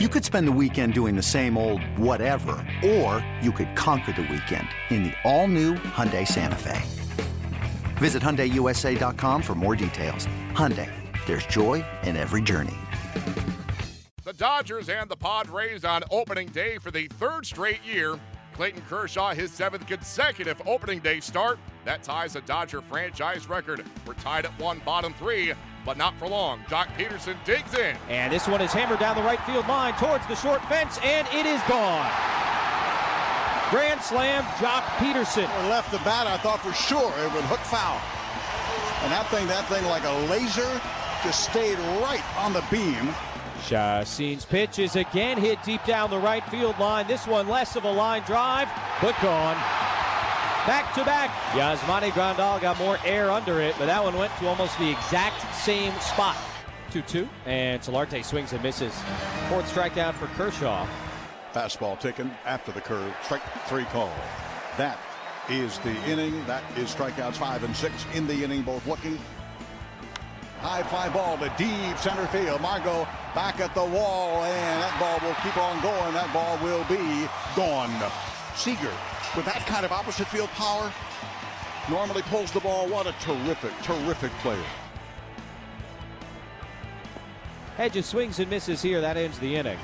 [0.00, 4.22] You could spend the weekend doing the same old whatever, or you could conquer the
[4.22, 6.82] weekend in the all-new Hyundai Santa Fe.
[7.98, 10.26] Visit HyundaiUSA.com for more details.
[10.50, 10.90] Hyundai,
[11.26, 12.74] there's joy in every journey.
[14.24, 18.18] The Dodgers and the Padres on opening day for the third straight year.
[18.54, 21.60] Clayton Kershaw, his seventh consecutive opening day start.
[21.84, 23.84] That ties the Dodger franchise record.
[24.04, 25.52] We're tied at one, bottom three
[25.84, 26.60] but not for long.
[26.68, 27.96] Joc Pederson digs in.
[28.08, 31.26] And this one is hammered down the right field line towards the short fence, and
[31.28, 32.10] it is gone.
[33.70, 35.48] Grand slam, Joc Pederson.
[35.58, 38.00] When left the bat, I thought for sure it would hook foul.
[39.02, 40.80] And that thing, that thing like a laser,
[41.22, 43.14] just stayed right on the beam.
[43.62, 47.06] Chacín's pitch is again hit deep down the right field line.
[47.06, 48.68] This one less of a line drive,
[49.00, 49.56] but gone
[50.66, 51.30] back to back.
[51.52, 55.54] Yasmani Grandal got more air under it, but that one went to almost the exact
[55.54, 56.36] same spot.
[56.90, 57.28] 2 2.
[57.46, 58.94] And Solarte swings and misses.
[59.48, 60.86] Fourth strikeout for Kershaw.
[61.52, 63.14] Fastball taken after the curve.
[63.22, 64.12] Strike three call.
[64.76, 64.98] That
[65.48, 66.44] is the inning.
[66.46, 69.18] That is strikeouts five and six in the inning, both looking.
[70.60, 72.60] High fly ball to deep center field.
[72.60, 76.14] Margot back at the wall, and that ball will keep on going.
[76.14, 77.90] That ball will be gone.
[78.56, 78.92] Seager
[79.36, 80.92] with that kind of opposite field power,
[81.90, 82.88] normally pulls the ball.
[82.88, 84.64] What a terrific, terrific player.
[87.76, 89.00] Hedges swings and misses here.
[89.00, 89.78] That ends the inning.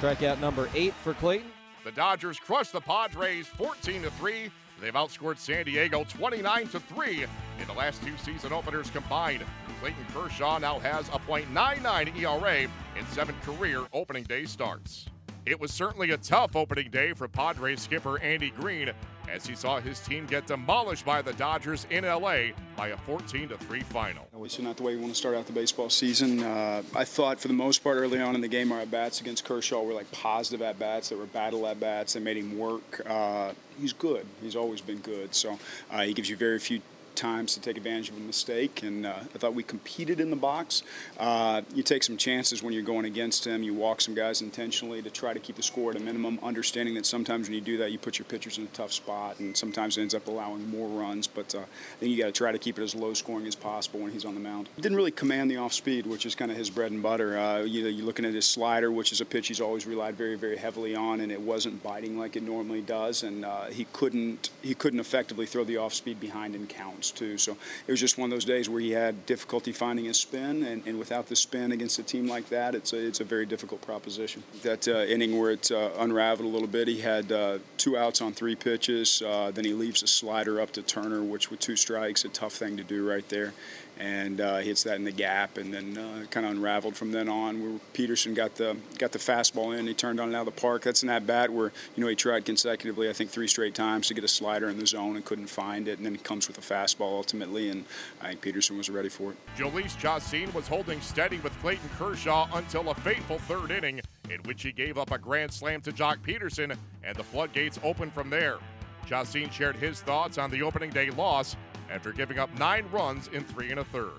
[0.00, 1.50] Strikeout number eight for Clayton.
[1.84, 4.50] The Dodgers crush the Padres 14 to 3.
[4.80, 9.44] They've outscored San Diego 29 to 3 in the last two season openers combined.
[9.80, 12.62] Clayton Kershaw now has a .99 ERA
[12.98, 15.06] in seven career opening day starts.
[15.46, 18.90] It was certainly a tough opening day for Padres skipper Andy Green
[19.30, 23.48] as he saw his team get demolished by the Dodgers in LA by a 14
[23.48, 24.26] 3 final.
[24.42, 26.42] It's not the way you want to start out the baseball season.
[26.42, 29.20] Uh, I thought for the most part early on in the game, our at bats
[29.20, 31.10] against Kershaw were like positive at bats.
[31.10, 32.14] They were battle at bats.
[32.14, 33.02] They made him work.
[33.08, 34.26] Uh, he's good.
[34.42, 35.32] He's always been good.
[35.32, 35.60] So
[35.92, 36.82] uh, he gives you very few
[37.16, 40.36] times to take advantage of a mistake, and uh, I thought we competed in the
[40.36, 40.82] box.
[41.18, 43.62] Uh, you take some chances when you're going against him.
[43.62, 46.94] You walk some guys intentionally to try to keep the score at a minimum, understanding
[46.94, 49.56] that sometimes when you do that, you put your pitchers in a tough spot, and
[49.56, 51.26] sometimes it ends up allowing more runs.
[51.26, 53.54] But uh, I think you got to try to keep it as low scoring as
[53.54, 54.68] possible when he's on the mound.
[54.76, 57.38] He didn't really command the off speed, which is kind of his bread and butter.
[57.38, 60.16] Uh, you know, you're looking at his slider, which is a pitch he's always relied
[60.16, 63.86] very, very heavily on, and it wasn't biting like it normally does, and uh, he
[63.92, 66.66] couldn't he couldn't effectively throw the off speed behind in
[67.06, 67.38] counts too.
[67.38, 67.56] So
[67.86, 70.86] it was just one of those days where he had difficulty finding his spin, and,
[70.86, 73.80] and without the spin against a team like that, it's a, it's a very difficult
[73.82, 74.42] proposition.
[74.62, 78.20] That uh, inning where it uh, unraveled a little bit, he had uh, two outs
[78.20, 79.22] on three pitches.
[79.22, 82.52] Uh, then he leaves a slider up to Turner, which with two strikes, a tough
[82.52, 83.52] thing to do right there
[83.98, 87.28] and uh, hits that in the gap, and then uh, kind of unraveled from then
[87.28, 87.62] on.
[87.62, 90.60] Where Pederson got the got the fastball in, he turned on it out of the
[90.60, 90.82] park.
[90.82, 94.08] That's an at bat where you know he tried consecutively, I think three straight times
[94.08, 96.48] to get a slider in the zone and couldn't find it, and then he comes
[96.48, 97.84] with a fastball ultimately, and
[98.20, 99.36] I think Pederson was ready for it.
[99.56, 104.62] Jhoulys Chacín was holding steady with Clayton Kershaw until a fateful third inning, in which
[104.62, 108.58] he gave up a grand slam to Joc Pederson, and the floodgates opened from there.
[109.06, 111.56] Chacín shared his thoughts on the opening day loss
[111.90, 114.10] after giving up nine runs in three and a third.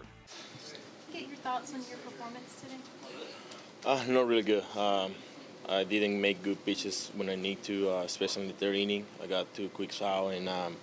[1.12, 2.76] Get your thoughts on your performance today?
[3.86, 4.64] Uh, not really good.
[4.76, 5.14] Um,
[5.70, 9.06] I didn't make good pitches when I need to, uh, especially in the third inning.
[9.22, 10.78] I got two quick foul and um,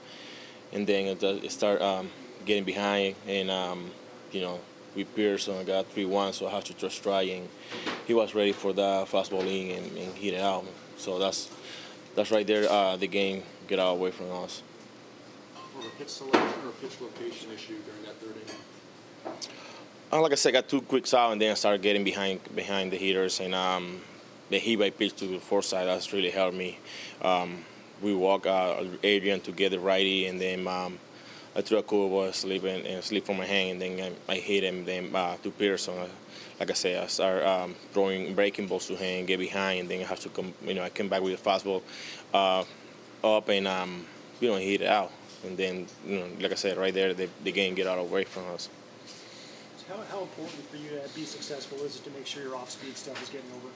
[0.72, 2.10] and then it start um,
[2.44, 3.90] getting behind and um,
[4.32, 4.60] you know
[4.94, 7.48] with Pearson I got three one, so I have to just try and
[8.06, 10.64] he was ready for that fastball in and, and hit it out.
[10.96, 11.50] So that's
[12.14, 12.70] that's right there.
[12.70, 14.62] Uh, the game get out away from us
[15.80, 19.36] a pitch selection or pitch location issue during that third inning?
[20.12, 22.40] Uh, like I said, I got two quicks out and then I started getting behind
[22.54, 24.00] behind the hitters and um,
[24.50, 26.78] the hit by pitch to the fourth side that's really helped me.
[27.22, 27.64] Um,
[28.00, 30.98] we walk uh, Adrian to get the righty and then um,
[31.56, 34.32] I threw a cool ball, slip and, and slip from my hand, and then I,
[34.32, 34.84] I hit him.
[34.84, 36.08] Then uh, to Peterson, uh,
[36.58, 40.00] like I said, I start um, throwing breaking balls to him, get behind, and then
[40.00, 40.52] I have to come.
[40.66, 41.82] You know, I come back with a fastball
[42.32, 42.64] uh,
[43.22, 44.04] up and um,
[44.40, 45.12] you know hit it out
[45.44, 48.10] and then you know, like I said, right there, the, the game get out of
[48.10, 48.68] way from us.
[49.78, 52.56] So how, how important for you to be successful is it to make sure your
[52.56, 53.68] off-speed stuff is getting over?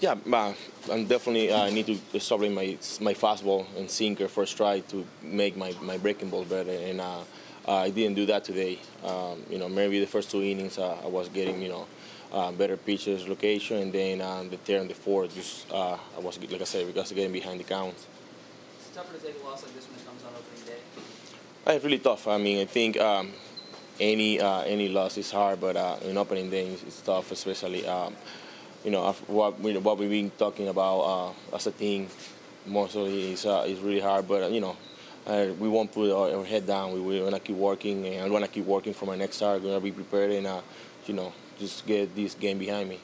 [0.00, 0.52] Yeah, uh,
[0.90, 5.56] I'm definitely uh, need to establish my my fastball and sinker first try to make
[5.56, 7.20] my, my breaking ball better, and uh,
[7.66, 8.80] uh, I didn't do that today.
[9.04, 11.86] Um, you know, maybe the first two innings uh, I was getting you know
[12.32, 14.18] uh, better pitches, location, and then
[14.50, 17.64] the third and the fourth, just I was like I said, because getting behind the
[17.64, 17.94] count.
[18.94, 21.74] It's tougher to take a loss like this when it comes on opening day?
[21.74, 22.28] it's really tough.
[22.28, 23.32] I mean, I think um,
[23.98, 28.14] any uh, any loss is hard, but uh, in opening day it's tough, especially um,
[28.84, 32.06] you know, what, we, what we've been talking about uh, as a team,
[32.66, 34.28] mostly is, uh, really hard.
[34.28, 34.76] But, uh, you know,
[35.26, 36.92] uh, we won't put our, our head down.
[36.92, 39.60] We, we're to keep working, and I'm to keep working for my next start.
[39.60, 40.60] Going to be prepared and, uh,
[41.06, 43.00] you know, just get this game behind me.